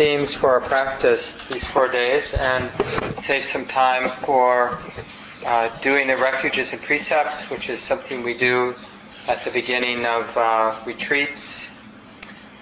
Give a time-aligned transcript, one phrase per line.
[0.00, 2.72] themes for our practice these four days and
[3.22, 4.80] save some time for
[5.44, 8.74] uh, doing the refuges and precepts, which is something we do
[9.28, 11.70] at the beginning of uh, retreats,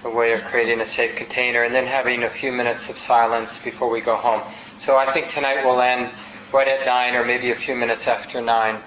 [0.02, 3.56] a way of creating a safe container, and then having a few minutes of silence
[3.58, 4.42] before we go home.
[4.80, 6.10] So I think tonight we'll end
[6.52, 8.82] right at 9 or maybe a few minutes after 9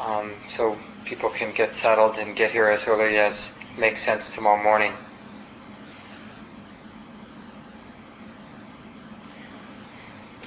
[0.00, 4.62] um, so people can get settled and get here as early as makes sense tomorrow
[4.62, 4.92] morning.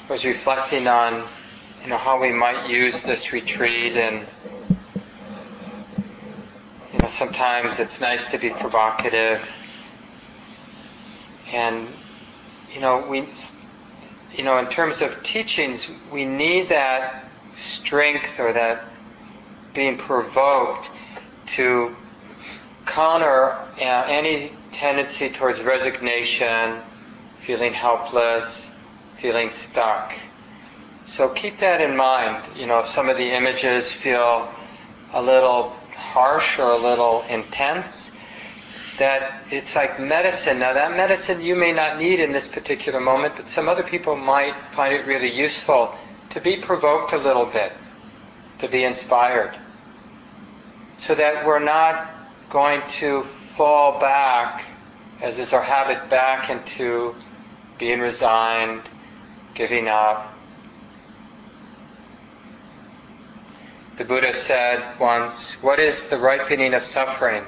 [0.09, 1.27] Was reflecting on
[1.81, 4.25] you know how we might use this retreat and
[6.91, 9.49] you know sometimes it's nice to be provocative.
[11.51, 11.87] And
[12.73, 13.29] you know we
[14.35, 18.83] you know in terms of teachings we need that strength or that
[19.73, 20.89] being provoked
[21.45, 21.95] to
[22.85, 26.81] counter uh, any tendency towards resignation,
[27.39, 28.69] feeling helpless,
[29.17, 30.13] feeling stuck.
[31.05, 32.43] So keep that in mind.
[32.55, 34.49] You know, if some of the images feel
[35.13, 38.11] a little harsh or a little intense,
[38.97, 40.59] that it's like medicine.
[40.59, 44.15] Now that medicine you may not need in this particular moment, but some other people
[44.15, 45.93] might find it really useful
[46.29, 47.73] to be provoked a little bit,
[48.59, 49.57] to be inspired.
[50.99, 52.13] So that we're not
[52.49, 53.23] going to
[53.55, 54.65] fall back,
[55.21, 57.15] as is our habit, back into
[57.77, 58.81] being resigned,
[59.53, 60.33] giving up.
[63.97, 67.43] The Buddha said once, What is the ripening of suffering?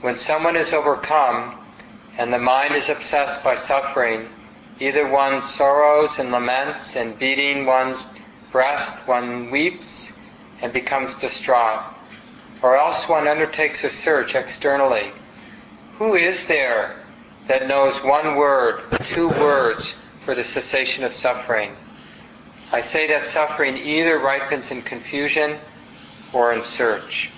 [0.00, 1.58] When someone is overcome
[2.18, 4.28] and the mind is obsessed by suffering,
[4.80, 8.08] either one sorrows and laments and beating one's
[8.50, 10.12] breast, one weeps
[10.60, 11.84] and becomes distraught,
[12.62, 15.12] or else one undertakes a search externally.
[15.98, 16.96] Who is there
[17.46, 19.94] that knows one word, two words
[20.24, 21.76] for the cessation of suffering?
[22.72, 25.58] I say that suffering either ripens in confusion
[26.32, 27.30] or in search.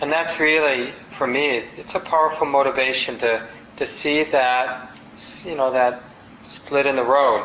[0.00, 3.46] And that's really, for me, it's a powerful motivation to,
[3.76, 4.96] to see that,
[5.44, 6.02] you know, that
[6.44, 7.44] split in the road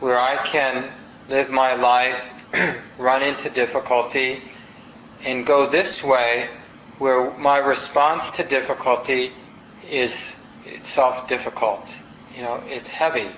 [0.00, 0.92] where I can
[1.28, 2.22] live my life,
[2.98, 4.42] run into difficulty,
[5.24, 6.48] and go this way
[6.98, 9.32] where my response to difficulty
[9.88, 10.12] is
[10.66, 11.86] itself difficult.
[12.36, 13.30] You know, it's heavy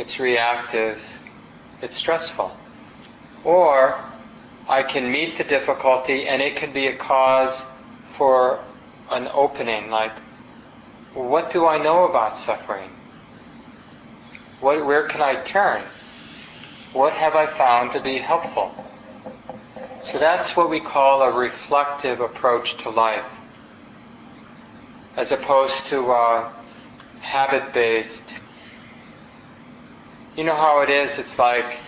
[0.00, 0.98] it's reactive,
[1.82, 2.56] it's stressful.
[3.44, 4.02] Or
[4.68, 7.62] I can meet the difficulty and it can be a cause
[8.16, 8.64] for
[9.10, 10.18] an opening, like,
[11.12, 12.88] what do I know about suffering?
[14.60, 15.82] What, where can I turn?
[16.92, 18.72] What have I found to be helpful?
[20.02, 23.24] So that's what we call a reflective approach to life,
[25.16, 26.52] as opposed to a
[27.20, 28.34] habit-based
[30.36, 31.18] you know how it is?
[31.18, 31.78] It's like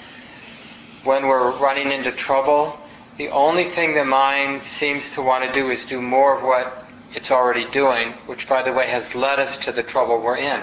[1.04, 2.78] when we're running into trouble,
[3.16, 6.84] the only thing the mind seems to want to do is do more of what
[7.14, 10.62] it's already doing, which by the way has led us to the trouble we're in.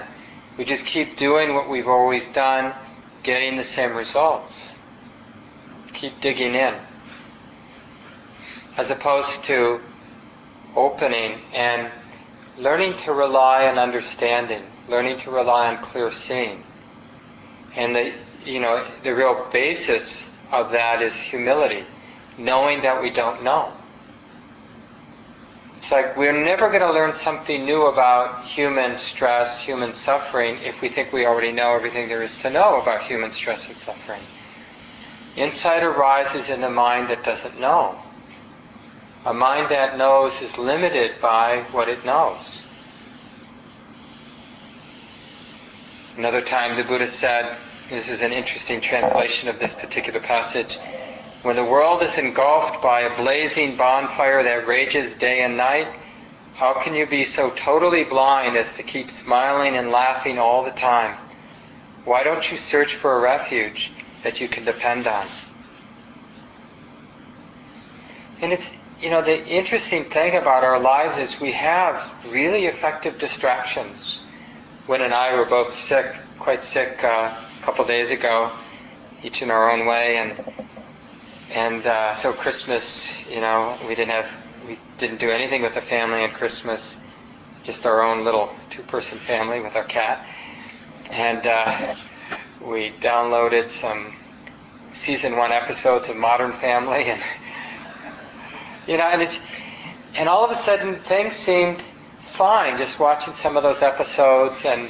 [0.58, 2.74] We just keep doing what we've always done,
[3.24, 4.78] getting the same results.
[5.94, 6.76] Keep digging in.
[8.78, 9.82] As opposed to
[10.76, 11.92] opening and
[12.60, 16.64] learning to rely on understanding, learning to rely on clear seeing.
[17.76, 18.14] And the,
[18.46, 21.86] you know, the real basis of that is humility,
[22.38, 23.72] knowing that we don't know.
[25.78, 30.82] It's like we're never going to learn something new about human stress, human suffering, if
[30.82, 34.22] we think we already know everything there is to know about human stress and suffering.
[35.38, 37.98] Insight arises in the mind that doesn't know.
[39.26, 42.66] A mind that knows is limited by what it knows.
[46.16, 47.58] Another time the Buddha said,
[47.90, 50.78] this is an interesting translation of this particular passage,
[51.42, 55.88] when the world is engulfed by a blazing bonfire that rages day and night,
[56.56, 60.72] how can you be so totally blind as to keep smiling and laughing all the
[60.72, 61.18] time?
[62.04, 63.92] Why don't you search for a refuge
[64.24, 65.28] that you can depend on?
[68.42, 68.66] And it's,
[69.02, 74.22] you know, the interesting thing about our lives is we have really effective distractions.
[74.88, 78.52] Win and I were both sick, quite sick, uh, a couple days ago,
[79.24, 80.54] each in our own way, and
[81.52, 84.30] and uh, so Christmas, you know, we didn't have,
[84.68, 86.96] we didn't do anything with the family on Christmas,
[87.64, 90.26] just our own little two-person family with our cat,
[91.10, 91.96] and uh,
[92.62, 94.14] we downloaded some
[94.92, 97.22] season one episodes of Modern Family, and
[98.90, 99.40] you know, and it's,
[100.16, 101.82] and all of a sudden things seemed
[102.34, 104.90] fine just watching some of those episodes and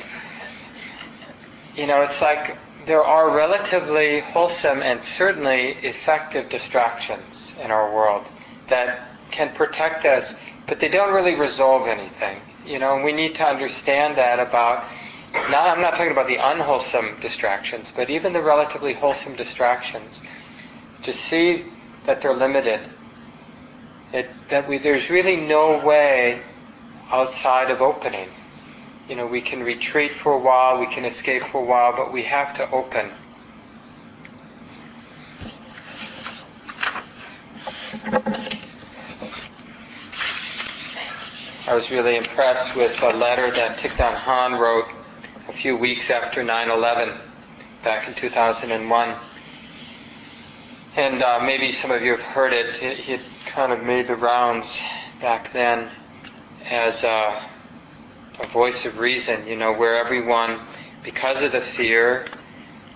[1.76, 8.26] you know, it's like there are relatively wholesome and certainly effective distractions in our world
[8.70, 10.34] that can protect us,
[10.66, 12.42] but they don't really resolve anything.
[12.66, 14.86] You know, we need to understand that about
[15.34, 20.24] not, I'm not talking about the unwholesome distractions, but even the relatively wholesome distractions,
[21.04, 21.66] to see
[22.06, 22.80] that they're limited.
[24.12, 26.42] It, that we, there's really no way
[27.12, 28.30] outside of opening.
[29.08, 32.12] You know, we can retreat for a while, we can escape for a while, but
[32.12, 33.12] we have to open.
[41.68, 44.88] I was really impressed with a letter that Thich Nhat Hanh wrote
[45.48, 47.16] a few weeks after 9/11,
[47.84, 49.16] back in 2001.
[51.00, 52.76] And uh, maybe some of you have heard it.
[52.76, 54.82] He had kind of made the rounds
[55.22, 55.90] back then
[56.70, 57.42] as a,
[58.38, 60.60] a voice of reason, you know, where everyone,
[61.02, 62.26] because of the fear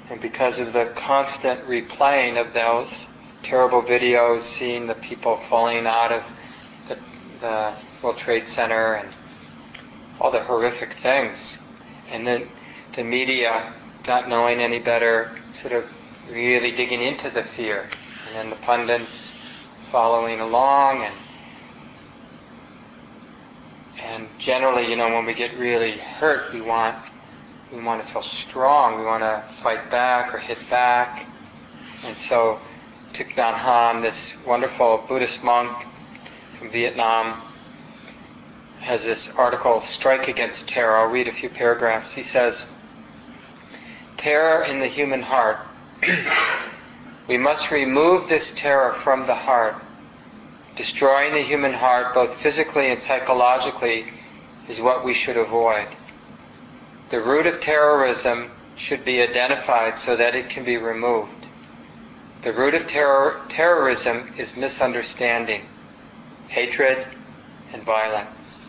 [0.10, 3.08] and because of the constant replaying of those
[3.42, 6.24] terrible videos, seeing the people falling out of
[6.90, 6.98] the,
[7.40, 9.08] the World Trade Center and
[10.20, 11.58] all the horrific things,
[12.12, 12.50] and then
[12.98, 13.72] the media
[14.06, 15.86] not knowing any better, sort of
[16.30, 17.90] really digging into the fear,
[18.28, 19.36] and then the pundits
[19.92, 21.16] following along, and
[24.02, 26.98] and generally, you know, when we get really hurt, we want
[27.72, 31.26] we want to feel strong, we want to fight back or hit back,
[32.04, 32.60] and so
[33.14, 35.86] Thich Nhat Hanh, this wonderful Buddhist monk
[36.58, 37.42] from Vietnam,
[38.80, 40.98] has this article, Strike Against Terror.
[40.98, 42.14] I'll read a few paragraphs.
[42.14, 42.66] He says,
[44.18, 45.60] Terror in the human heart.
[47.28, 49.76] we must remove this terror from the heart.
[50.76, 54.06] Destroying the human heart, both physically and psychologically,
[54.68, 55.88] is what we should avoid.
[57.10, 61.48] The root of terrorism should be identified so that it can be removed.
[62.42, 65.64] The root of terror, terrorism is misunderstanding,
[66.48, 67.08] hatred,
[67.72, 68.68] and violence.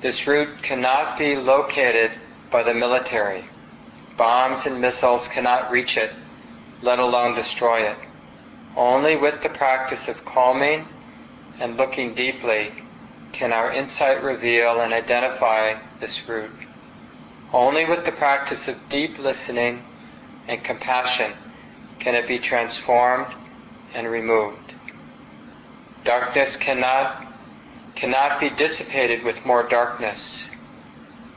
[0.00, 2.12] This root cannot be located
[2.50, 3.44] by the military.
[4.16, 6.12] Bombs and missiles cannot reach it,
[6.82, 7.98] let alone destroy it.
[8.76, 10.86] Only with the practice of calming
[11.58, 12.72] and looking deeply
[13.32, 16.50] can our insight reveal and identify this root.
[17.52, 19.84] Only with the practice of deep listening
[20.48, 21.32] and compassion
[21.98, 23.32] can it be transformed
[23.94, 24.74] and removed.
[26.04, 27.26] Darkness cannot
[27.94, 30.50] cannot be dissipated with more darkness.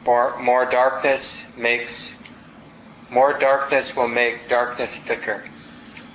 [0.05, 2.15] More, more darkness makes,
[3.11, 5.45] more darkness will make darkness thicker.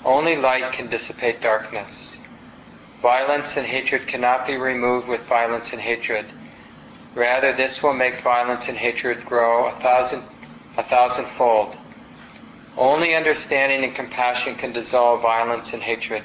[0.05, 2.21] Only light can dissipate darkness.
[3.03, 6.27] Violence and hatred cannot be removed with violence and hatred.
[7.15, 10.23] Rather, this will make violence and hatred grow a thousand,
[10.77, 11.77] a thousandfold.
[12.77, 16.23] Only understanding and compassion can dissolve violence and hatred.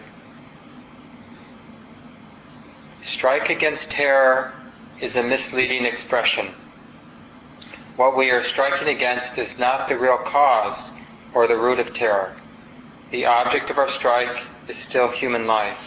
[3.01, 4.53] Strike against terror
[4.99, 6.53] is a misleading expression.
[7.99, 10.91] What we are striking against is not the real cause
[11.33, 12.33] or the root of terror.
[13.11, 15.77] The object of our strike is still human life.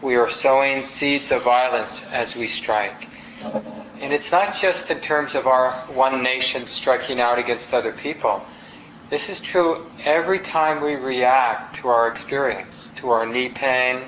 [0.00, 3.08] We are sowing seeds of violence as we strike.
[4.00, 8.46] And it's not just in terms of our one nation striking out against other people.
[9.10, 14.02] This is true every time we react to our experience, to our knee pain,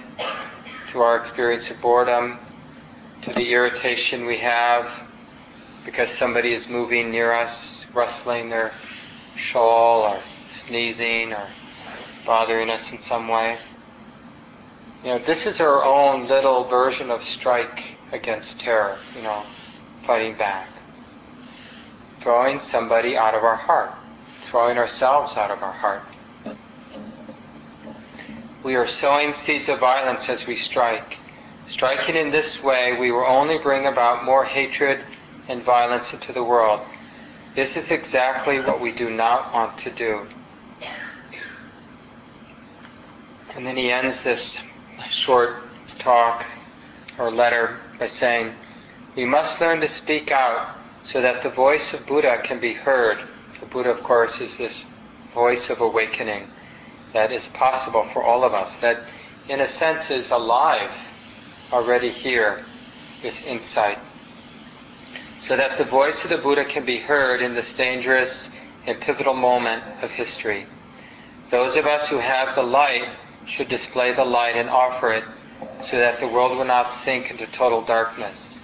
[0.93, 2.39] to our experience of boredom,
[3.23, 5.10] to the irritation we have
[5.91, 8.73] because somebody is moving near us, rustling their
[9.35, 11.49] shawl or sneezing or
[12.25, 13.59] bothering us in some way.
[15.03, 19.43] You know, this is our own little version of strike against terror, you know,
[20.05, 20.69] fighting back.
[22.21, 23.93] Throwing somebody out of our heart,
[24.45, 26.05] throwing ourselves out of our heart.
[28.63, 31.19] We are sowing seeds of violence as we strike.
[31.67, 35.01] Striking in this way, we will only bring about more hatred
[35.51, 36.81] and violence into the world.
[37.57, 40.27] This is exactly what we do not want to do.
[43.55, 44.57] And then he ends this
[45.11, 45.63] short
[45.99, 46.47] talk
[47.19, 48.55] or letter by saying,
[49.17, 53.19] We must learn to speak out so that the voice of Buddha can be heard.
[53.59, 54.85] The Buddha, of course, is this
[55.35, 56.49] voice of awakening
[57.13, 59.09] that is possible for all of us, that
[59.49, 60.93] in a sense is alive
[61.73, 62.65] already here,
[63.23, 63.99] this insight.
[65.41, 68.51] So that the voice of the Buddha can be heard in this dangerous
[68.87, 70.67] and pivotal moment of history.
[71.51, 73.09] Those of us who have the light
[73.47, 75.25] should display the light and offer it
[75.83, 78.63] so that the world will not sink into total darkness.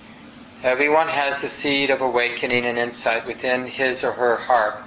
[0.62, 4.82] Everyone has the seed of awakening and insight within his or her heart.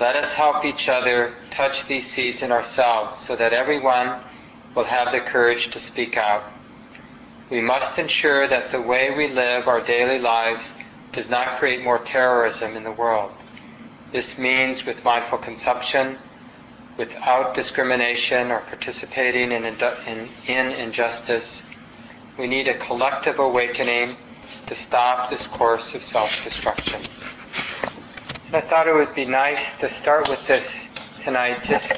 [0.00, 4.20] Let us help each other touch these seeds in ourselves so that everyone
[4.74, 6.44] will have the courage to speak out.
[7.48, 10.74] We must ensure that the way we live our daily lives
[11.12, 13.32] does not create more terrorism in the world.
[14.10, 16.18] This means with mindful consumption,
[16.96, 21.62] without discrimination or participating in, in, in injustice.
[22.36, 24.16] We need a collective awakening
[24.66, 27.02] to stop this course of self-destruction.
[28.52, 30.88] I thought it would be nice to start with this
[31.20, 31.92] tonight, just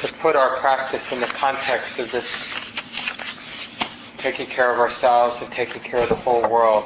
[0.00, 2.48] to put our practice in the context of this
[4.24, 6.82] taking care of ourselves and taking care of the whole world.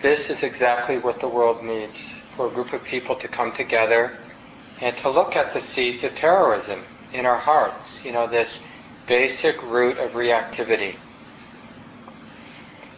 [0.00, 4.16] This is exactly what the world needs for a group of people to come together
[4.80, 8.60] and to look at the seeds of terrorism in our hearts, you know, this
[9.06, 10.96] basic root of reactivity.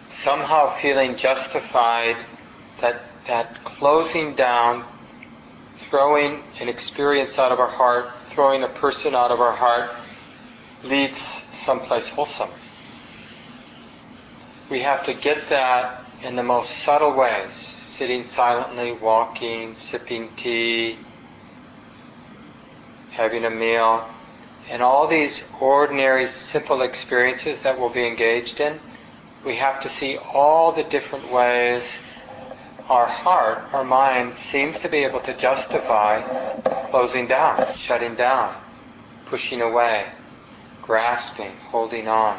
[0.06, 2.16] Somehow feeling justified
[2.80, 4.84] that, that closing down,
[5.78, 9.90] throwing an experience out of our heart, throwing a person out of our heart,
[10.84, 12.50] leads someplace wholesome.
[14.70, 20.96] We have to get that in the most subtle ways, sitting silently, walking, sipping tea,
[23.10, 24.08] having a meal,
[24.70, 28.78] and all these ordinary, simple experiences that we'll be engaged in,
[29.44, 31.82] we have to see all the different ways
[32.88, 36.20] our heart, our mind, seems to be able to justify
[36.90, 38.54] closing down, shutting down,
[39.26, 40.06] pushing away,
[40.82, 42.36] grasping, holding on.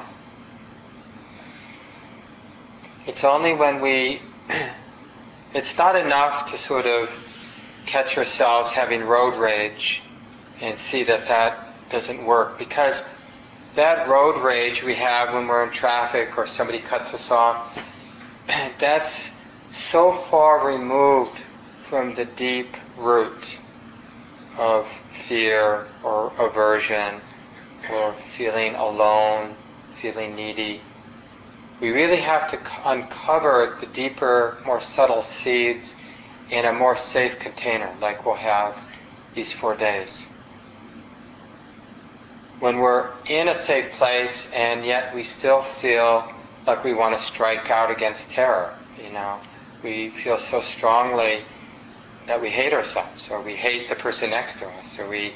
[3.07, 4.21] It's only when we,
[5.53, 7.09] it's not enough to sort of
[7.87, 10.03] catch ourselves having road rage
[10.61, 13.01] and see that that doesn't work because
[13.75, 17.77] that road rage we have when we're in traffic or somebody cuts us off,
[18.79, 19.31] that's
[19.89, 21.39] so far removed
[21.89, 23.57] from the deep root
[24.57, 24.87] of
[25.27, 27.19] fear or aversion
[27.91, 29.55] or feeling alone,
[30.01, 30.81] feeling needy.
[31.81, 35.95] We really have to uncover the deeper, more subtle seeds
[36.51, 38.77] in a more safe container like we'll have
[39.33, 40.27] these four days.
[42.59, 46.31] When we're in a safe place and yet we still feel
[46.67, 49.39] like we want to strike out against terror, you know,
[49.83, 51.41] we feel so strongly
[52.27, 55.33] that we hate ourselves or we hate the person next to us or we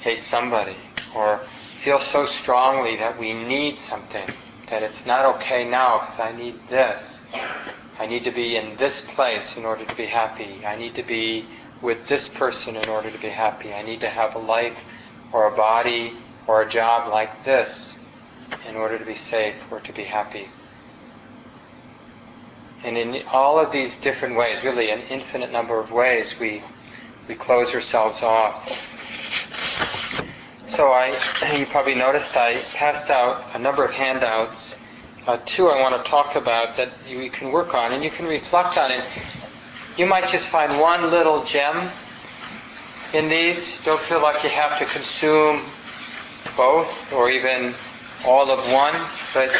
[0.00, 0.76] hate somebody
[1.14, 1.42] or
[1.82, 4.28] feel so strongly that we need something,
[4.68, 7.18] that it's not okay now because I need this.
[7.98, 10.64] I need to be in this place in order to be happy.
[10.66, 11.44] I need to be
[11.80, 13.74] with this person in order to be happy.
[13.74, 14.84] I need to have a life
[15.32, 16.14] or a body
[16.46, 17.96] or a job like this
[18.68, 20.48] in order to be safe or to be happy.
[22.84, 26.62] And in all of these different ways, really an infinite number of ways, we,
[27.28, 28.68] we close ourselves off.
[30.72, 31.08] So I,
[31.54, 34.78] you probably noticed I passed out a number of handouts.
[35.26, 38.24] Uh, two I want to talk about that you can work on and you can
[38.24, 39.04] reflect on it.
[39.98, 41.90] You might just find one little gem
[43.12, 43.78] in these.
[43.84, 45.60] Don't feel like you have to consume
[46.56, 47.74] both or even
[48.24, 48.94] all of one,
[49.34, 49.50] but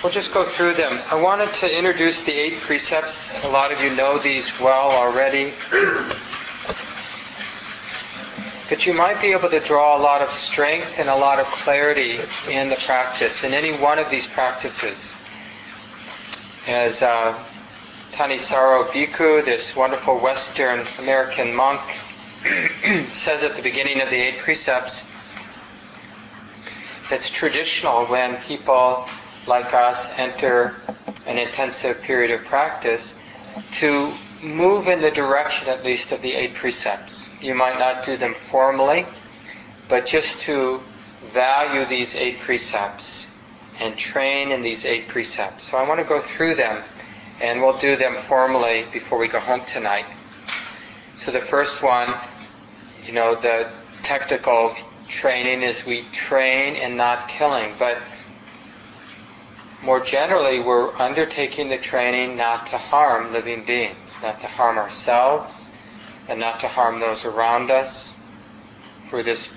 [0.00, 1.00] we'll just go through them.
[1.10, 3.36] I wanted to introduce the eight precepts.
[3.42, 5.54] A lot of you know these well already.
[8.68, 11.46] But you might be able to draw a lot of strength and a lot of
[11.46, 12.18] clarity
[12.50, 15.14] in the practice, in any one of these practices.
[16.66, 17.38] As uh,
[18.12, 21.80] Thanissaro Bhikkhu, this wonderful Western American monk,
[23.12, 25.04] says at the beginning of the eight precepts,
[27.12, 29.08] it's traditional when people
[29.46, 30.74] like us enter
[31.24, 33.14] an intensive period of practice
[33.74, 34.12] to
[34.42, 37.30] move in the direction at least of the eight precepts.
[37.40, 39.06] You might not do them formally,
[39.88, 40.82] but just to
[41.32, 43.28] value these eight precepts
[43.80, 45.70] and train in these eight precepts.
[45.70, 46.82] So I want to go through them
[47.40, 50.06] and we'll do them formally before we go home tonight.
[51.16, 52.14] So the first one,
[53.04, 53.70] you know, the
[54.02, 54.74] technical
[55.08, 57.98] training is we train in not killing, but
[59.82, 65.70] more generally, we're undertaking the training not to harm living beings, not to harm ourselves,
[66.28, 68.16] and not to harm those around us
[69.10, 69.50] for this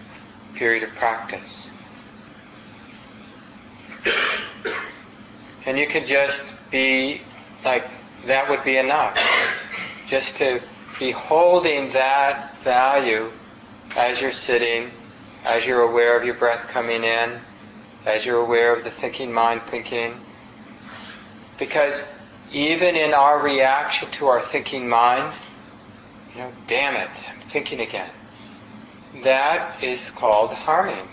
[0.55, 1.71] period of practice.
[5.65, 7.21] And you can just be
[7.63, 7.89] like,
[8.25, 9.17] that would be enough.
[10.07, 10.61] Just to
[10.99, 13.31] be holding that value
[13.95, 14.91] as you're sitting
[15.45, 17.39] as you're aware of your breath coming in,
[18.05, 20.15] as you're aware of the thinking mind thinking.
[21.57, 22.03] Because
[22.51, 25.33] even in our reaction to our thinking mind,
[26.33, 28.09] you know, damn it, I'm thinking again.
[29.23, 31.07] That is called harming.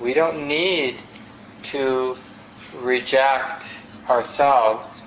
[0.00, 0.96] We don't need
[1.64, 2.18] to
[2.74, 3.64] reject
[4.08, 5.04] ourselves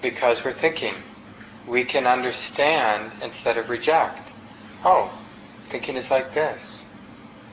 [0.00, 0.94] because we're thinking.
[1.66, 4.32] We can understand instead of reject.
[4.84, 5.12] Oh,
[5.68, 6.86] thinking is like this.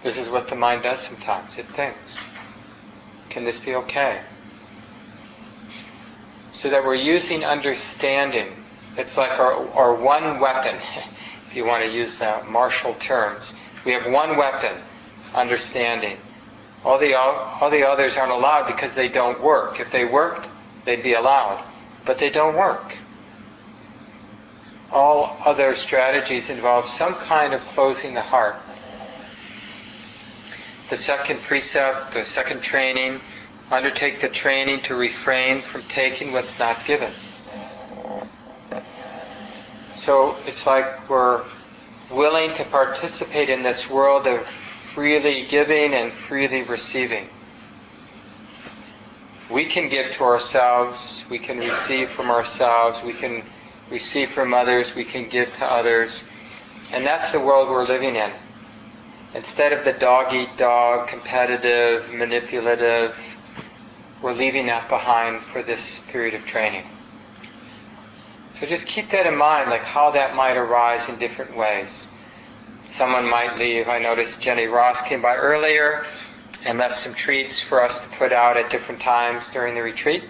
[0.03, 1.57] This is what the mind does sometimes.
[1.57, 2.27] It thinks.
[3.29, 4.21] Can this be okay?
[6.51, 8.65] So that we're using understanding.
[8.97, 10.75] It's like our, our one weapon,
[11.49, 13.55] if you want to use that martial terms.
[13.85, 14.75] We have one weapon,
[15.33, 16.17] understanding.
[16.83, 19.79] All the, all the others aren't allowed because they don't work.
[19.79, 20.47] If they worked,
[20.85, 21.63] they'd be allowed.
[22.05, 22.97] But they don't work.
[24.91, 28.55] All other strategies involve some kind of closing the heart.
[30.89, 33.21] The second precept, the second training,
[33.71, 37.13] undertake the training to refrain from taking what's not given.
[39.93, 41.43] So it's like we're
[42.09, 47.29] willing to participate in this world of freely giving and freely receiving.
[49.49, 53.43] We can give to ourselves, we can receive from ourselves, we can
[53.91, 56.23] receive from others, we can give to others.
[56.91, 58.31] And that's the world we're living in.
[59.33, 63.15] Instead of the dog eat dog, competitive, manipulative,
[64.21, 66.85] we're leaving that behind for this period of training.
[68.55, 72.07] So just keep that in mind, like how that might arise in different ways.
[72.89, 73.87] Someone might leave.
[73.87, 76.05] I noticed Jenny Ross came by earlier
[76.65, 80.23] and left some treats for us to put out at different times during the retreat.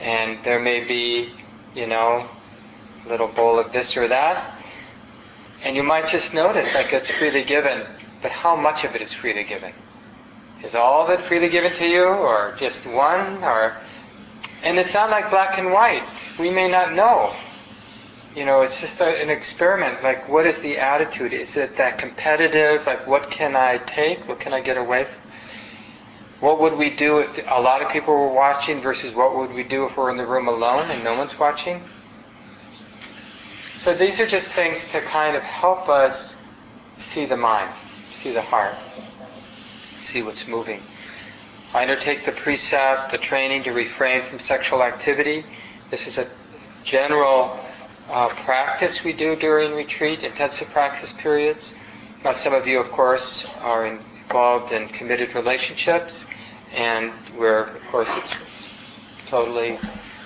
[0.00, 1.32] And there may be,
[1.74, 2.28] you know,
[3.04, 4.54] a little bowl of this or that.
[5.64, 7.84] And you might just notice like it's freely given,
[8.22, 9.72] but how much of it is freely given?
[10.62, 13.76] Is all of it freely given to you, or just one, or?
[14.62, 16.02] And it's not like black and white.
[16.38, 17.34] We may not know.
[18.34, 20.02] You know, it's just a, an experiment.
[20.02, 21.32] Like, what is the attitude?
[21.32, 22.86] Is it that competitive?
[22.86, 24.26] Like, what can I take?
[24.28, 25.14] What can I get away from?
[26.40, 29.64] What would we do if a lot of people were watching versus what would we
[29.64, 31.82] do if we're in the room alone and no one's watching?
[33.78, 36.36] So these are just things to kind of help us
[36.98, 37.70] see the mind,
[38.22, 38.74] see the heart,
[40.00, 40.82] see what's moving.
[41.72, 45.44] I undertake the precept, the training to refrain from sexual activity.
[45.90, 46.28] This is a
[46.82, 47.60] general
[48.08, 51.74] uh, practice we do during retreat, intensive practice periods.
[52.24, 56.26] Now, some of you, of course, are involved in committed relationships,
[56.72, 58.34] and where, of course, it's
[59.26, 59.78] totally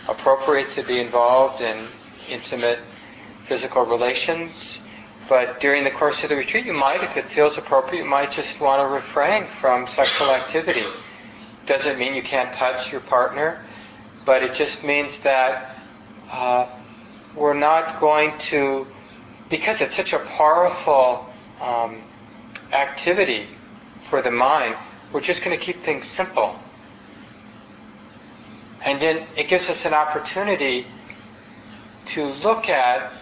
[0.08, 1.88] appropriate to be involved in
[2.28, 2.78] intimate
[3.44, 4.80] physical relations.
[5.28, 8.30] But during the course of the retreat, you might, if it feels appropriate, you might
[8.30, 10.84] just want to refrain from sexual activity.
[11.66, 13.64] Doesn't mean you can't touch your partner,
[14.24, 15.76] but it just means that
[16.30, 16.66] uh,
[17.36, 18.86] we're not going to,
[19.48, 22.02] because it's such a powerful um,
[22.72, 23.46] activity
[24.10, 24.76] for the mind,
[25.12, 26.56] we're just going to keep things simple.
[28.84, 30.86] And then it gives us an opportunity
[32.06, 33.12] to look at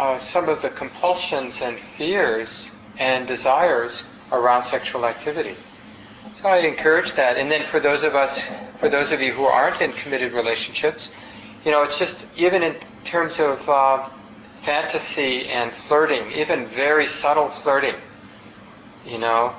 [0.00, 5.54] uh, some of the compulsions and fears and desires around sexual activity.
[6.32, 7.36] So I'd encourage that.
[7.36, 8.40] And then for those of us,
[8.78, 11.10] for those of you who aren't in committed relationships,
[11.66, 14.08] you know, it's just even in terms of uh,
[14.62, 17.96] fantasy and flirting, even very subtle flirting,
[19.04, 19.54] you know,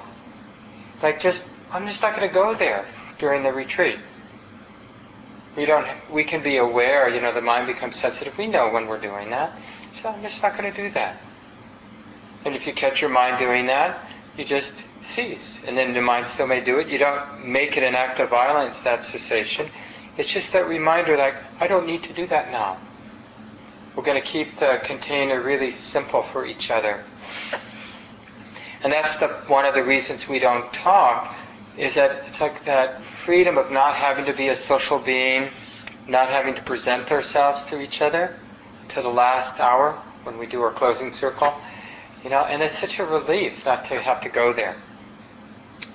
[1.03, 2.87] like just I'm just not going to go there
[3.19, 3.99] during the retreat.
[5.55, 5.87] We don't.
[6.09, 7.09] We can be aware.
[7.09, 8.37] You know, the mind becomes sensitive.
[8.37, 9.55] We know when we're doing that.
[9.93, 11.21] So I'm just not going to do that.
[12.45, 15.61] And if you catch your mind doing that, you just cease.
[15.67, 16.87] And then the mind still may do it.
[16.87, 19.69] You don't make it an act of violence, that cessation.
[20.17, 22.77] It's just that reminder like, I don't need to do that now.
[23.95, 27.03] We're going to keep the container really simple for each other.
[28.83, 31.35] And that's the, one of the reasons we don't talk,
[31.77, 35.49] is that it's like that freedom of not having to be a social being,
[36.07, 38.39] not having to present ourselves to each other
[38.93, 41.53] to the last hour when we do our closing circle.
[42.23, 44.77] You know, and it's such a relief not to have to go there.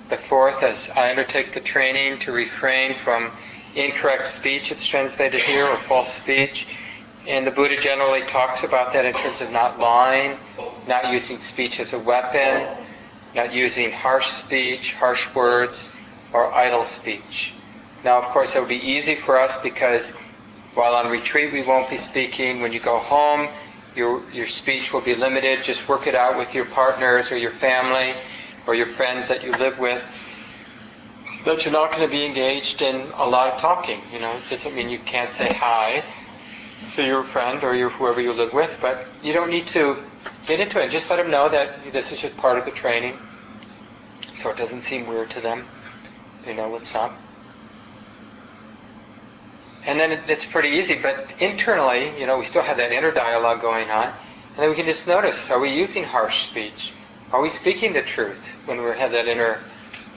[0.09, 3.31] The fourth is I undertake the training to refrain from
[3.75, 6.67] incorrect speech, it's translated here, or false speech.
[7.27, 10.37] And the Buddha generally talks about that in terms of not lying,
[10.87, 12.67] not using speech as a weapon,
[13.35, 15.91] not using harsh speech, harsh words,
[16.33, 17.53] or idle speech.
[18.03, 20.13] Now, of course, it would be easy for us because
[20.77, 22.61] while on retreat, we won't be speaking.
[22.61, 23.49] When you go home,
[23.95, 25.63] your, your speech will be limited.
[25.63, 28.13] Just work it out with your partners or your family
[28.67, 30.03] or your friends that you live with.
[31.43, 34.01] But you're not going to be engaged in a lot of talking.
[34.13, 36.03] You know, it doesn't mean you can't say hi,
[36.93, 39.97] to your friend or your whoever you live with, but you don't need to
[40.45, 40.91] get into it.
[40.91, 43.17] Just let them know that this is just part of the training,
[44.35, 45.65] so it doesn't seem weird to them.
[46.45, 47.17] They know what's up.
[49.87, 53.61] And then it's pretty easy, but internally, you know, we still have that inner dialogue
[53.61, 56.91] going on, and then we can just notice: Are we using harsh speech?
[57.31, 59.61] Are we speaking the truth when we have that inner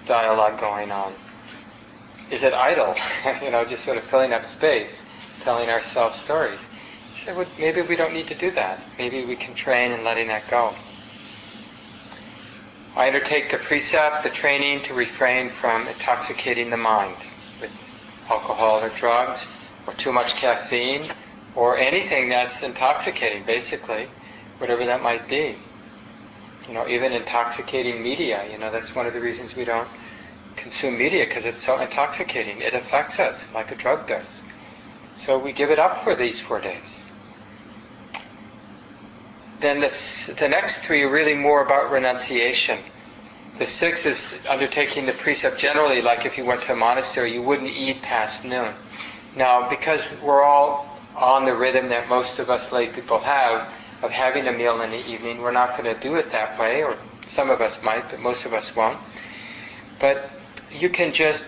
[0.07, 1.15] dialogue going on?
[2.33, 2.97] Is it idle?
[3.45, 5.05] you know, just sort of filling up space,
[5.45, 6.59] telling ourselves stories.
[7.25, 8.83] So well, maybe we don't need to do that.
[8.99, 10.75] Maybe we can train in letting that go.
[12.97, 17.15] I undertake the precept, the training to refrain from intoxicating the mind
[17.61, 17.71] with
[18.29, 19.47] alcohol or drugs
[19.91, 21.11] or too much caffeine
[21.55, 24.09] or anything that's intoxicating, basically,
[24.59, 25.57] whatever that might be.
[26.69, 29.89] You know, even intoxicating media, you know, that's one of the reasons we don't
[30.57, 32.61] consume media because it's so intoxicating.
[32.61, 34.45] It affects us like a drug does.
[35.17, 37.05] So we give it up for these four days.
[39.61, 42.79] Then this, the next three are really more about renunciation.
[43.59, 47.43] The sixth is undertaking the precept generally, like if you went to a monastery, you
[47.43, 48.73] wouldn't eat past noon.
[49.37, 53.69] Now, because we're all on the rhythm that most of us lay people have
[54.03, 56.83] of having a meal in the evening, we're not going to do it that way,
[56.83, 58.99] or some of us might, but most of us won't.
[59.99, 60.31] But
[60.73, 61.47] you can just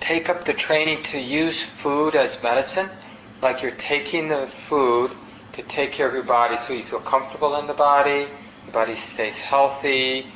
[0.00, 2.90] take up the training to use food as medicine,
[3.42, 5.12] like you're taking the food
[5.52, 8.26] to take care of your body so you feel comfortable in the body,
[8.66, 10.26] the body stays healthy,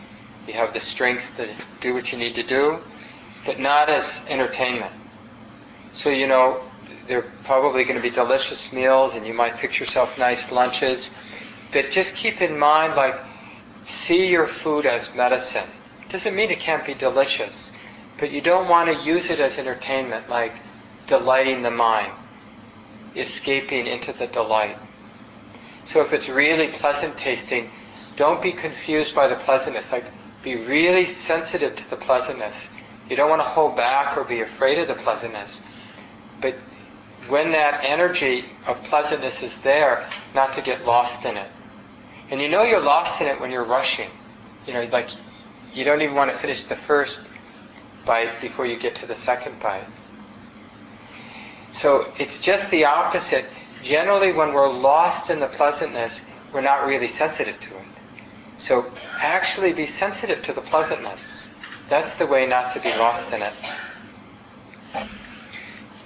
[0.47, 1.49] you have the strength to
[1.81, 2.79] do what you need to do,
[3.45, 4.93] but not as entertainment.
[5.93, 6.63] So, you know,
[7.09, 11.11] there are probably going to be delicious meals and you might fix yourself nice lunches.
[11.73, 13.21] But just keep in mind, like,
[13.85, 15.69] see your food as medicine.
[16.09, 17.73] Doesn't mean it can't be delicious,
[18.19, 20.55] but you don't want to use it as entertainment, like
[21.07, 22.13] delighting the mind,
[23.15, 24.77] escaping into the delight.
[25.85, 27.71] So if it's really pleasant tasting,
[28.17, 29.91] don't be confused by the pleasantness.
[29.91, 30.05] Like,
[30.43, 32.71] be really sensitive to the pleasantness.
[33.09, 35.63] You don't want to hold back or be afraid of the pleasantness.
[36.41, 36.57] But
[37.29, 41.49] when that energy of pleasantness is there, not to get lost in it.
[42.31, 44.09] And you know you're lost in it when you're rushing.
[44.67, 45.11] You know, like
[45.75, 47.23] you don't even want to finish the first
[48.05, 49.87] bite before you get to the second bite.
[51.73, 53.47] So it's just the opposite.
[53.83, 56.21] Generally, when we're lost in the pleasantness,
[56.53, 57.85] we're not really sensitive to it.
[58.57, 61.51] So actually be sensitive to the pleasantness.
[61.89, 63.55] That's the way not to be lost in it.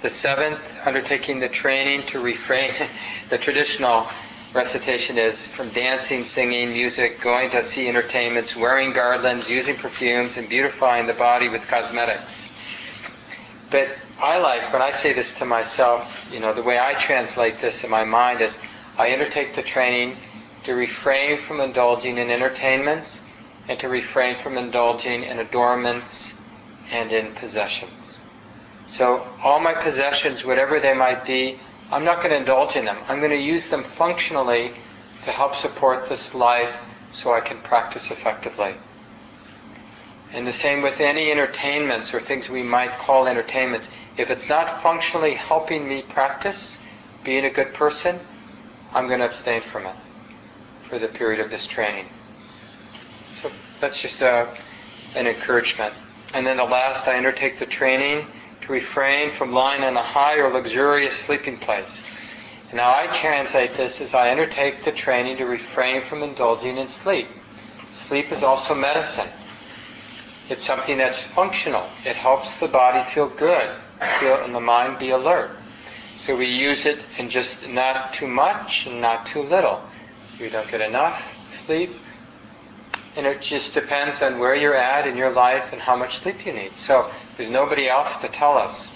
[0.05, 2.75] The seventh, undertaking the training to refrain,
[3.31, 4.07] the traditional
[4.53, 10.47] recitation is from dancing, singing, music, going to see entertainments, wearing garlands, using perfumes, and
[10.47, 12.51] beautifying the body with cosmetics.
[13.71, 17.59] But I like, when I say this to myself, you know, the way I translate
[17.59, 18.59] this in my mind is
[18.99, 20.17] I undertake the training
[20.65, 23.23] to refrain from indulging in entertainments
[23.67, 26.35] and to refrain from indulging in adornments
[26.91, 28.04] and in possessions.
[28.87, 31.59] So all my possessions, whatever they might be,
[31.91, 32.97] I'm not going to indulge in them.
[33.07, 34.73] I'm going to use them functionally
[35.23, 36.75] to help support this life
[37.11, 38.75] so I can practice effectively.
[40.31, 43.89] And the same with any entertainments or things we might call entertainments.
[44.17, 46.77] If it's not functionally helping me practice
[47.23, 48.19] being a good person,
[48.93, 49.95] I'm going to abstain from it
[50.89, 52.07] for the period of this training.
[53.35, 54.55] So that's just a, uh,
[55.15, 55.93] an encouragement.
[56.33, 58.27] And then the last, I undertake the training
[58.65, 62.03] to refrain from lying in a high or luxurious sleeping place.
[62.69, 66.89] And now I translate this as I undertake the training to refrain from indulging in
[66.89, 67.27] sleep.
[67.93, 69.29] Sleep is also medicine.
[70.49, 71.87] It's something that's functional.
[72.05, 73.69] It helps the body feel good,
[74.19, 75.51] feel, and the mind be alert.
[76.17, 79.81] So we use it in just not too much and not too little.
[80.39, 81.91] We don't get enough sleep,
[83.15, 86.45] and it just depends on where you're at in your life and how much sleep
[86.45, 86.77] you need.
[86.77, 88.91] So there's nobody else to tell us.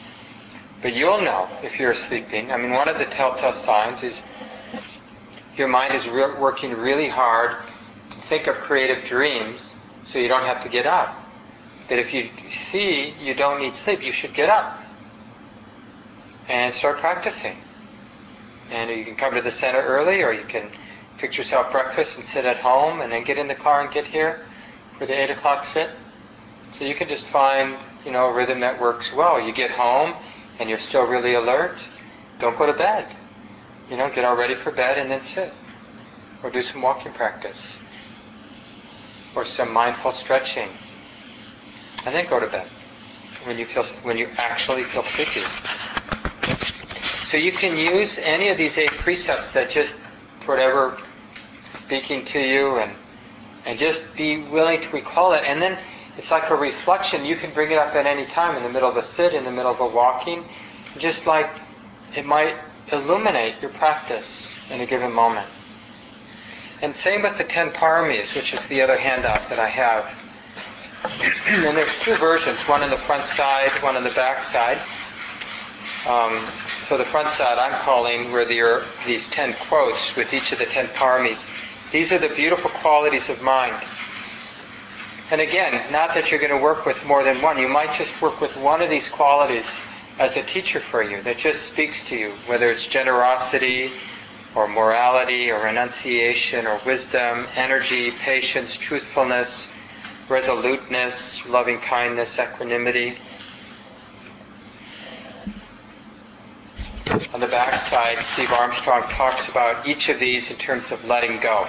[0.81, 2.51] But you'll know if you're sleeping.
[2.51, 4.23] I mean, one of the telltale signs is
[5.57, 7.57] your mind is re- working really hard
[8.11, 11.15] to think of creative dreams so you don't have to get up.
[11.89, 14.79] That if you see you don't need sleep, you should get up
[16.47, 17.57] and start practicing.
[18.71, 20.69] And you can come to the center early or you can
[21.17, 24.07] fix yourself breakfast and sit at home and then get in the car and get
[24.07, 24.45] here
[24.97, 25.89] for the 8 o'clock sit.
[26.71, 29.39] So you can just find, you know, a rhythm that works well.
[29.39, 30.13] You get home
[30.59, 31.77] and you're still really alert.
[32.39, 33.07] Don't go to bed.
[33.89, 35.53] You know, get all ready for bed and then sit.
[36.43, 37.79] Or do some walking practice.
[39.35, 40.69] Or some mindful stretching.
[42.05, 42.67] And then go to bed
[43.43, 45.43] when you feel when you actually feel sleepy.
[47.25, 49.95] So you can use any of these eight precepts that just,
[50.45, 50.97] whatever,
[51.61, 52.91] speaking to you and
[53.65, 55.43] and just be willing to recall it.
[55.45, 55.77] And then
[56.17, 57.25] it's like a reflection.
[57.25, 59.45] You can bring it up at any time in the middle of a sit, in
[59.45, 60.43] the middle of a walking.
[60.97, 61.49] Just like
[62.15, 62.55] it might
[62.91, 65.47] illuminate your practice in a given moment.
[66.81, 70.07] And same with the ten paramis, which is the other handout that I have.
[71.47, 74.79] and there's two versions, one on the front side, one on the back side.
[76.07, 76.47] Um,
[76.87, 80.59] so the front side I'm calling where there are these ten quotes with each of
[80.59, 81.45] the ten paramis.
[81.91, 83.75] These are the beautiful qualities of mind.
[85.31, 87.59] And again, not that you're going to work with more than one.
[87.59, 89.65] You might just work with one of these qualities
[90.17, 93.91] as a teacher for you that just speaks to you, whether it's generosity
[94.55, 99.69] or morality or renunciation or wisdom, energy, patience, truthfulness,
[100.29, 103.15] resoluteness, loving kindness, equanimity.
[107.35, 111.39] On the back side, Steve Armstrong talks about each of these in terms of letting
[111.39, 111.67] go.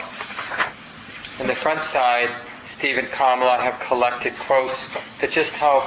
[1.38, 2.30] On the front side,
[2.80, 4.88] Steve and Kamala have collected quotes
[5.20, 5.84] that just help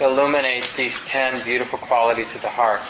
[0.00, 2.80] illuminate these ten beautiful qualities of the heart.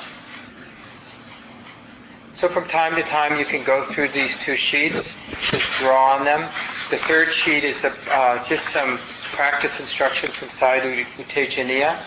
[2.32, 5.16] So from time to time you can go through these two sheets,
[5.50, 6.48] just draw on them.
[6.90, 8.98] The third sheet is a, uh, just some
[9.32, 11.98] practice instruction from Sayadaw U Tejaniya.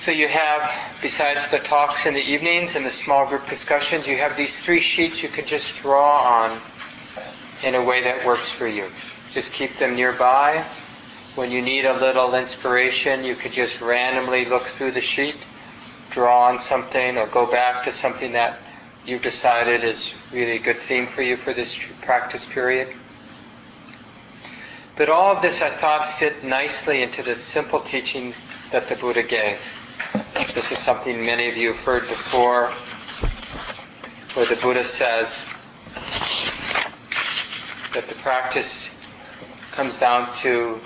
[0.00, 0.68] So you have,
[1.00, 4.80] besides the talks in the evenings and the small group discussions, you have these three
[4.80, 6.60] sheets you can just draw on
[7.62, 8.90] in a way that works for you.
[9.32, 10.64] Just keep them nearby.
[11.34, 15.36] When you need a little inspiration, you could just randomly look through the sheet,
[16.10, 18.58] draw on something, or go back to something that
[19.06, 22.94] you've decided is really a good theme for you for this practice period.
[24.96, 28.34] But all of this I thought fit nicely into the simple teaching
[28.70, 29.58] that the Buddha gave.
[30.54, 32.70] This is something many of you have heard before,
[34.34, 35.46] where the Buddha says
[37.94, 38.90] that the practice
[39.72, 40.80] comes down to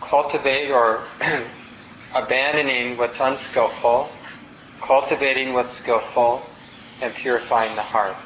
[0.00, 1.04] cultivate or
[2.14, 4.08] abandoning what's unskillful,
[4.80, 6.42] cultivating what's skillful,
[7.02, 8.16] and purifying the heart.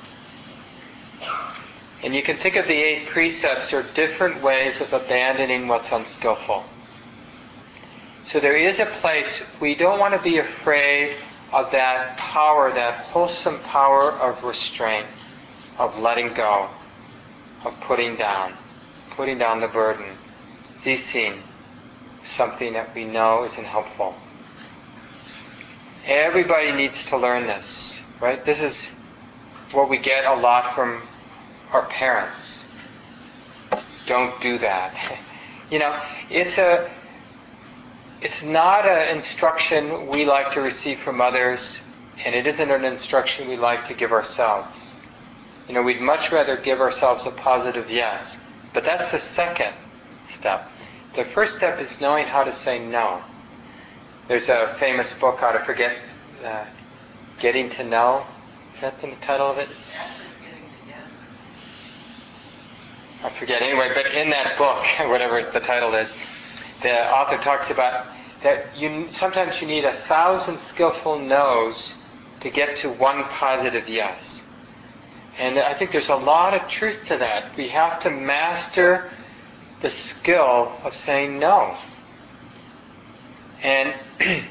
[2.02, 6.64] And you can think of the eight precepts are different ways of abandoning what's unskillful.
[8.24, 11.16] So there is a place, we don't want to be afraid
[11.52, 15.06] of that power, that wholesome power of restraint,
[15.78, 16.68] of letting go,
[17.64, 18.52] of putting down,
[19.10, 20.16] putting down the burden,
[20.62, 21.42] ceasing
[22.22, 24.14] something that we know isn't helpful.
[26.06, 28.44] Everybody needs to learn this, right?
[28.44, 28.90] This is
[29.72, 31.02] what we get a lot from
[31.72, 32.66] our parents.
[34.06, 35.18] Don't do that.
[35.70, 36.90] You know, it's a
[38.22, 41.78] it's not an instruction we like to receive from others,
[42.24, 44.94] and it isn't an instruction we like to give ourselves.
[45.68, 48.38] You know, we'd much rather give ourselves a positive yes,
[48.72, 49.74] but that's the second
[50.28, 50.70] step.
[51.14, 53.22] The first step is knowing how to say no.
[54.28, 55.96] There's a famous book, I forget,
[56.44, 56.64] uh,
[57.40, 58.26] Getting to Know.
[58.74, 59.68] Is that the title of it?
[63.24, 66.14] I forget anyway, but in that book, whatever the title is,
[66.82, 68.06] the author talks about
[68.42, 71.94] that you sometimes you need a thousand skillful no's
[72.40, 74.44] to get to one positive yes.
[75.38, 77.56] And I think there's a lot of truth to that.
[77.56, 79.10] We have to master
[79.80, 81.76] the skill of saying no.
[83.62, 83.94] And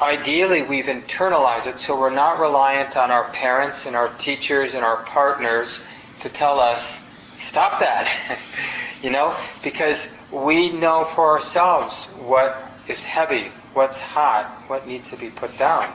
[0.00, 4.84] ideally we've internalized it so we're not reliant on our parents and our teachers and
[4.84, 5.82] our partners
[6.20, 7.00] to tell us,
[7.38, 8.38] stop that.
[9.02, 15.16] you know, because we know for ourselves what is heavy, what's hot, what needs to
[15.16, 15.92] be put down,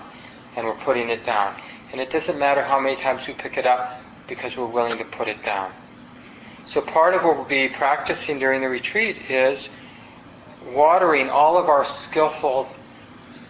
[0.56, 1.56] and we're putting it down.
[1.94, 5.06] And it doesn't matter how many times we pick it up because we're willing to
[5.06, 5.72] put it down.
[6.66, 9.70] So part of what we'll be practicing during the retreat is
[10.66, 12.68] watering all of our skillful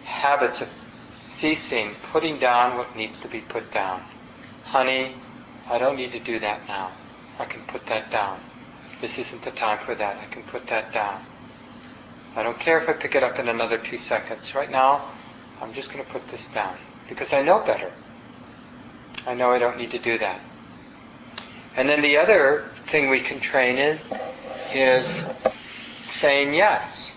[0.02, 0.68] habits of
[1.14, 4.02] ceasing, putting down what needs to be put down.
[4.64, 5.14] Honey,
[5.70, 6.92] I don't need to do that now.
[7.38, 8.40] I can put that down.
[9.00, 10.18] This isn't the time for that.
[10.18, 11.24] I can put that down.
[12.36, 14.54] I don't care if I pick it up in another two seconds.
[14.54, 15.12] Right now,
[15.62, 16.76] I'm just going to put this down
[17.08, 17.90] because I know better.
[19.26, 20.40] I know I don't need to do that.
[21.76, 24.00] And then the other thing we can train is
[24.72, 25.24] is
[26.04, 27.12] saying yes.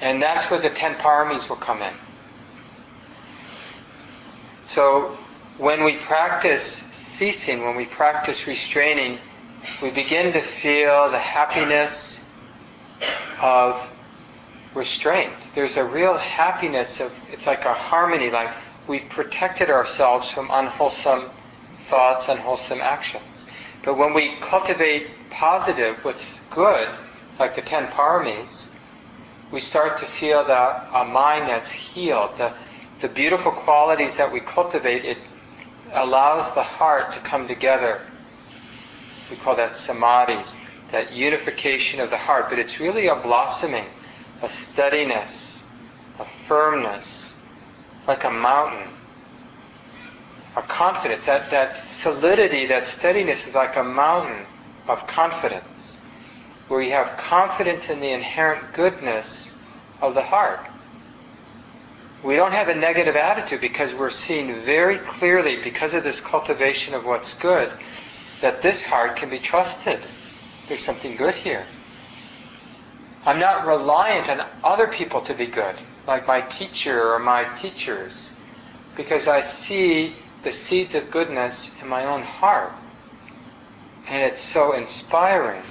[0.00, 1.92] And that's where the ten paramis will come in.
[4.66, 5.16] So
[5.58, 9.18] when we practice ceasing, when we practice restraining,
[9.82, 12.20] we begin to feel the happiness
[13.40, 13.80] of
[14.74, 15.34] restraint.
[15.54, 18.50] There's a real happiness of, it's like a harmony, like
[18.90, 21.30] we've protected ourselves from unwholesome
[21.88, 23.46] thoughts, unwholesome actions.
[23.84, 26.90] But when we cultivate positive, what's good,
[27.38, 28.66] like the ten paramis,
[29.52, 32.52] we start to feel that a mind that's healed, the,
[33.00, 35.18] the beautiful qualities that we cultivate, it
[35.92, 38.00] allows the heart to come together.
[39.30, 40.40] We call that samadhi,
[40.90, 43.86] that unification of the heart, but it's really a blossoming,
[44.42, 45.62] a steadiness,
[46.18, 47.29] a firmness,
[48.06, 48.88] like a mountain.
[50.56, 54.46] A confidence, that, that solidity, that steadiness is like a mountain
[54.88, 56.00] of confidence,
[56.68, 59.54] where you have confidence in the inherent goodness
[60.02, 60.66] of the heart.
[62.22, 66.94] We don't have a negative attitude because we're seeing very clearly, because of this cultivation
[66.94, 67.72] of what's good,
[68.40, 70.00] that this heart can be trusted.
[70.68, 71.64] There's something good here.
[73.24, 78.32] I'm not reliant on other people to be good, like my teacher or my teachers,
[78.96, 82.72] because I see the seeds of goodness in my own heart.
[84.08, 85.62] And it's so inspiring.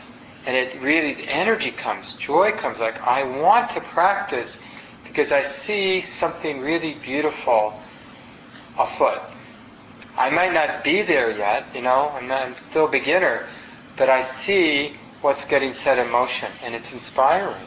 [0.46, 4.60] And it really, the energy comes, joy comes, like I want to practice
[5.04, 7.80] because I see something really beautiful
[8.78, 9.22] afoot.
[10.18, 13.46] I might not be there yet, you know, I'm, not, I'm still a beginner,
[13.98, 17.66] but I see what's getting set in motion, and it's inspiring.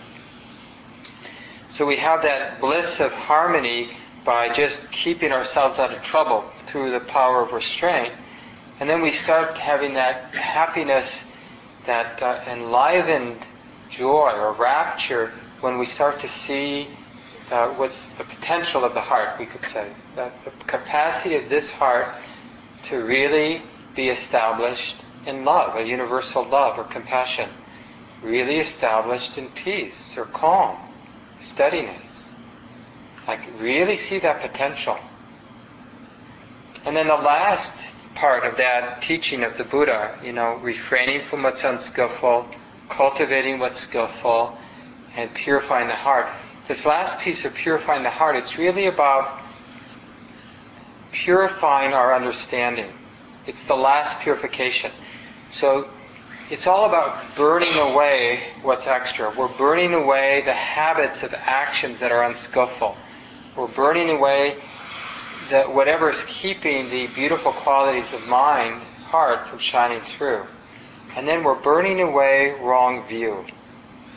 [1.72, 6.90] So we have that bliss of harmony by just keeping ourselves out of trouble through
[6.90, 8.12] the power of restraint.
[8.78, 11.24] And then we start having that happiness,
[11.86, 13.46] that uh, enlivened
[13.88, 15.32] joy or rapture
[15.62, 16.88] when we start to see
[17.50, 19.90] uh, what's the potential of the heart, we could say.
[20.14, 22.14] That the capacity of this heart
[22.82, 23.62] to really
[23.96, 27.48] be established in love, a universal love or compassion,
[28.22, 30.76] really established in peace or calm,
[31.42, 32.30] steadiness.
[33.26, 34.98] Like really see that potential.
[36.84, 37.72] And then the last
[38.14, 42.48] part of that teaching of the Buddha, you know, refraining from what's unskillful,
[42.88, 44.58] cultivating what's skillful,
[45.16, 46.28] and purifying the heart.
[46.68, 49.40] This last piece of purifying the heart, it's really about
[51.12, 52.90] purifying our understanding.
[53.46, 54.90] It's the last purification.
[55.50, 55.88] So
[56.50, 59.32] it's all about burning away what's extra.
[59.36, 62.96] We're burning away the habits of actions that are unskillful.
[63.56, 64.56] We're burning away
[65.50, 70.46] that whatever is keeping the beautiful qualities of mind, heart, from shining through.
[71.16, 73.44] And then we're burning away wrong view,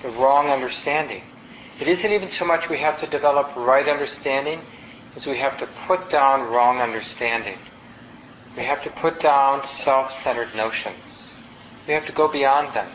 [0.01, 1.23] the wrong understanding.
[1.79, 4.61] It isn't even so much we have to develop right understanding
[5.15, 7.57] as we have to put down wrong understanding.
[8.55, 11.24] We have to put down self-centered notions.
[11.87, 12.89] We have to go beyond them.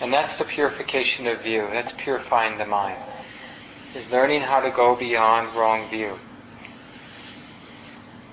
[0.00, 1.68] And that's the purification of view.
[1.72, 2.98] That's purifying the mind.
[3.94, 6.18] Is learning how to go beyond wrong view.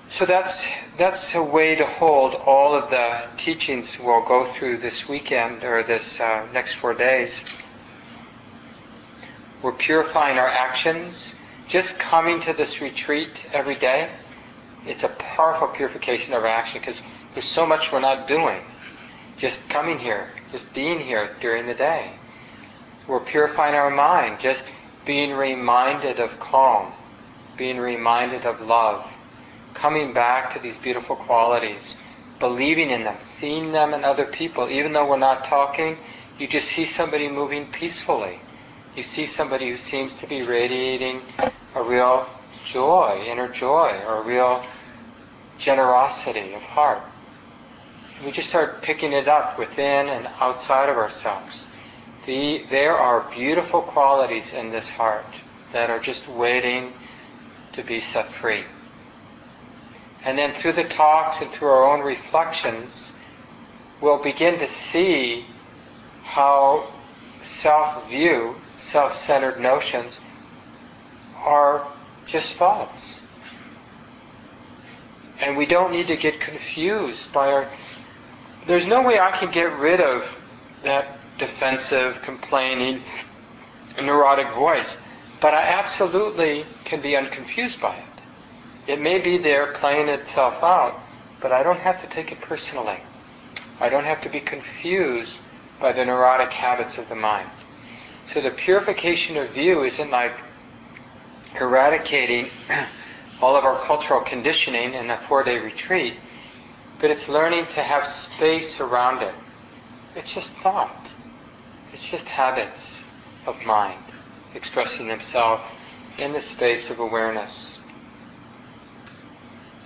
[0.08, 0.66] So that's
[0.98, 5.84] that's a way to hold all of the teachings we'll go through this weekend or
[5.84, 7.44] this uh, next four days.
[9.62, 11.36] We're purifying our actions.
[11.68, 14.10] Just coming to this retreat every day,
[14.84, 17.04] it's a powerful purification of action because
[17.34, 18.60] there's so much we're not doing.
[19.36, 22.12] Just coming here, just being here during the day.
[23.06, 24.64] We're purifying our mind, just
[25.04, 26.92] being reminded of calm,
[27.56, 29.04] being reminded of love,
[29.74, 31.96] coming back to these beautiful qualities,
[32.38, 35.98] believing in them, seeing them in other people, even though we're not talking,
[36.38, 38.40] you just see somebody moving peacefully
[38.96, 41.22] you see somebody who seems to be radiating
[41.74, 42.26] a real
[42.64, 44.64] joy, inner joy, or a real
[45.58, 47.02] generosity of heart.
[48.24, 51.66] We just start picking it up within and outside of ourselves.
[52.26, 55.24] The, there are beautiful qualities in this heart
[55.72, 56.92] that are just waiting
[57.72, 58.64] to be set free.
[60.22, 63.14] And then through the talks and through our own reflections,
[64.02, 65.46] we'll begin to see
[66.22, 66.92] how
[67.42, 70.20] self-view self-centered notions
[71.36, 71.86] are
[72.26, 73.22] just thoughts.
[75.40, 77.68] And we don't need to get confused by our.
[78.66, 80.36] There's no way I can get rid of
[80.82, 83.02] that defensive, complaining,
[84.00, 84.98] neurotic voice,
[85.40, 88.04] but I absolutely can be unconfused by it.
[88.86, 91.00] It may be there playing itself out,
[91.40, 92.98] but I don't have to take it personally.
[93.80, 95.38] I don't have to be confused
[95.80, 97.48] by the neurotic habits of the mind.
[98.26, 100.44] So the purification of view isn't like
[101.58, 102.50] eradicating
[103.40, 106.16] all of our cultural conditioning in a four-day retreat,
[107.00, 109.34] but it's learning to have space around it.
[110.14, 111.08] It's just thought.
[111.92, 113.04] It's just habits
[113.46, 113.98] of mind
[114.54, 115.62] expressing themselves
[116.18, 117.78] in the space of awareness.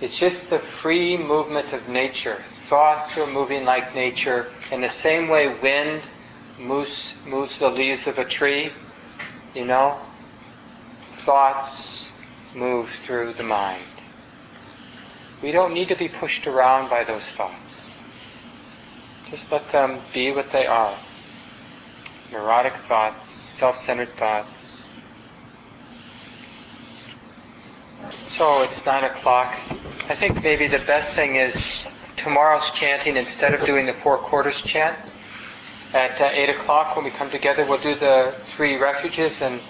[0.01, 2.43] It's just the free movement of nature.
[2.67, 4.51] Thoughts are moving like nature.
[4.71, 6.01] In the same way wind
[6.59, 8.71] moves, moves the leaves of a tree,
[9.53, 9.99] you know,
[11.25, 12.11] thoughts
[12.53, 13.94] move through the mind.
[15.41, 17.95] We don't need to be pushed around by those thoughts.
[19.29, 20.95] Just let them be what they are.
[22.31, 24.87] Neurotic thoughts, self-centered thoughts.
[28.27, 29.55] So it's nine o'clock.
[30.09, 31.85] I think maybe the best thing is
[32.17, 34.97] tomorrow's chanting instead of doing the four quarters chant
[35.93, 37.65] at uh, eight o'clock when we come together.
[37.65, 39.61] We'll do the three refuges and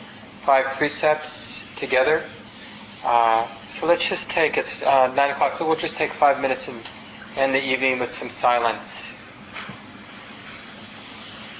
[0.42, 2.24] five precepts together.
[3.04, 3.48] Uh,
[3.80, 5.58] so let's just take it's uh, nine o'clock.
[5.58, 6.82] So we'll just take five minutes and
[7.36, 9.12] end the evening with some silence.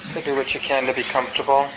[0.06, 1.68] So do what you can to be comfortable.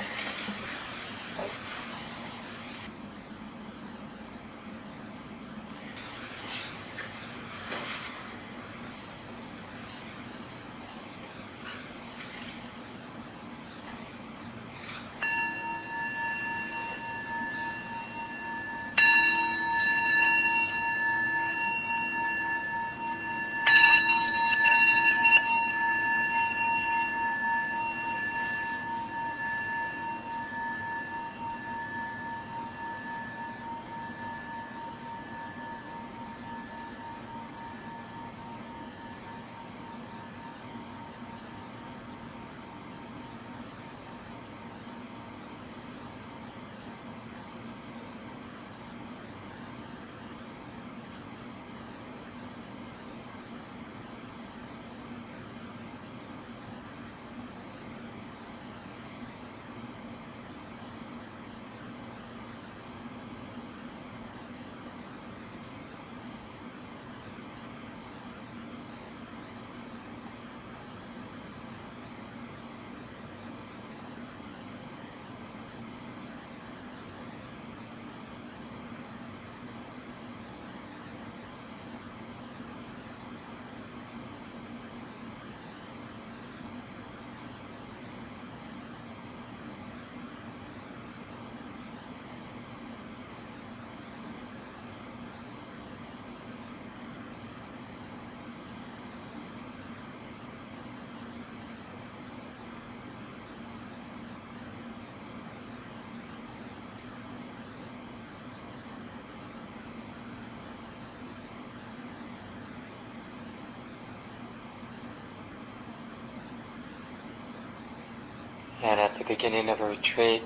[118.82, 120.42] And at the beginning of a retreat.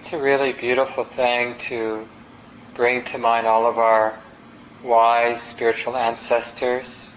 [0.00, 2.06] It's a really beautiful thing to
[2.74, 4.18] bring to mind all of our
[4.82, 7.12] wise spiritual ancestors,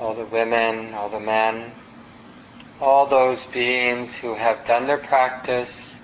[0.00, 1.72] all the women, all the men,
[2.80, 5.98] all those beings who have done their practice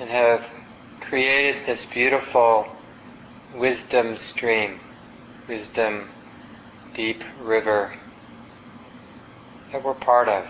[0.00, 0.50] and have
[1.00, 2.66] created this beautiful
[3.54, 4.80] wisdom stream,
[5.46, 6.08] wisdom
[6.94, 7.92] deep river
[9.72, 10.46] that we're part of.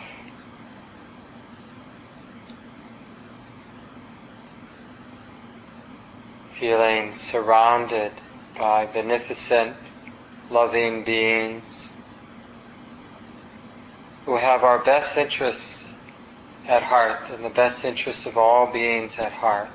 [6.58, 8.12] Feeling surrounded
[8.58, 9.76] by beneficent,
[10.50, 11.92] loving beings
[14.26, 15.84] who have our best interests
[16.66, 19.70] at heart and the best interests of all beings at heart.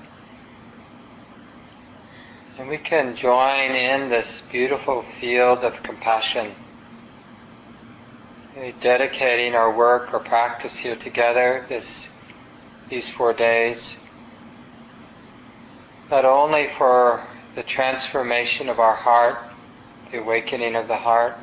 [2.57, 6.53] And we can join in this beautiful field of compassion
[8.79, 12.09] dedicating our work or practice here together this
[12.89, 13.99] these four days
[16.09, 19.37] not only for the transformation of our heart,
[20.11, 21.37] the awakening of the heart,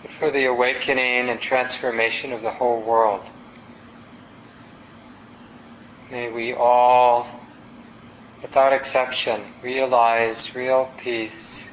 [0.00, 3.24] but for the awakening and transformation of the whole world.
[6.10, 7.26] May we all,
[8.42, 11.68] without exception, realize real peace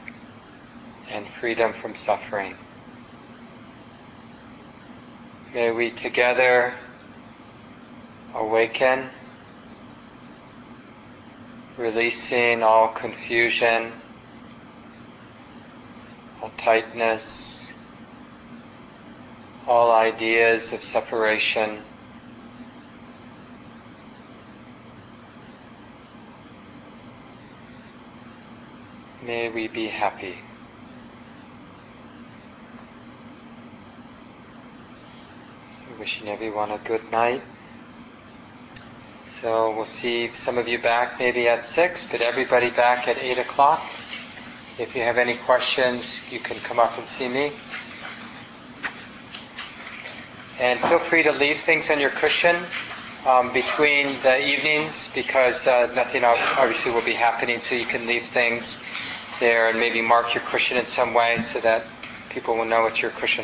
[1.11, 2.55] and freedom from suffering.
[5.51, 6.75] May we together
[8.35, 9.09] awaken,
[11.75, 13.91] releasing all confusion,
[16.39, 17.73] all tightness,
[19.67, 21.79] all ideas of separation.
[29.25, 30.35] May we be happy.
[35.99, 37.41] Wishing everyone a good night.
[39.41, 43.39] So we'll see some of you back maybe at 6, but everybody back at 8
[43.39, 43.83] o'clock.
[44.77, 47.51] If you have any questions, you can come up and see me.
[50.57, 52.55] And feel free to leave things on your cushion
[53.25, 58.25] um, between the evenings because uh, nothing obviously will be happening, so you can leave
[58.27, 58.77] things
[59.41, 61.85] there and maybe mark your cushion in some way so that
[62.29, 63.43] people will know it's your cushion.